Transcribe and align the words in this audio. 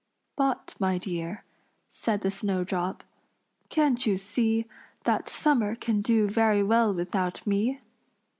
"But, 0.35 0.73
my 0.79 0.97
dear," 0.97 1.43
said 1.91 2.21
the 2.21 2.31
snowdrop, 2.31 3.03
"can't 3.69 4.03
you 4.03 4.17
see 4.17 4.65
That 5.03 5.29
summer 5.29 5.75
can 5.75 6.01
do 6.01 6.27
very 6.27 6.63
well 6.63 6.91
without 6.91 7.45
me? 7.45 7.81